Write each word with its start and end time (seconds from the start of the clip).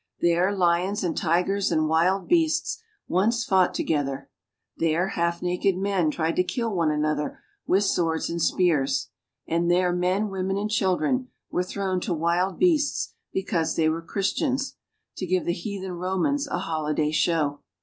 There 0.19 0.51
lions 0.51 1.03
and 1.03 1.15
tigefs 1.15 1.69
and 1.71 1.87
wild 1.87 2.27
beasts 2.27 2.81
once 3.07 3.45
fought 3.45 3.75
together; 3.75 4.31
there 4.75 5.09
half 5.09 5.43
naked 5.43 5.77
men 5.77 6.09
tried 6.09 6.37
to. 6.37 6.43
kill 6.43 6.73
one 6.75 6.89
another 6.89 7.39
with 7.67 7.83
swords 7.83 8.27
and 8.27 8.41
spears; 8.41 9.11
and 9.47 9.69
there 9.69 9.93
men, 9.93 10.29
women, 10.29 10.57
and 10.57 10.71
children 10.71 11.27
were 11.51 11.61
thrown 11.61 11.99
to 12.01 12.15
wild 12.15 12.57
beasts 12.57 13.13
because 13.31 13.75
they 13.75 13.89
were 13.89 14.01
Christians, 14.01 14.75
to 15.17 15.27
give 15.27 15.45
the 15.45 15.53
heathen 15.53 15.91
Romans 15.93 16.47
a 16.47 16.57
holi 16.57 16.95
day 16.95 17.11
show. 17.11 17.59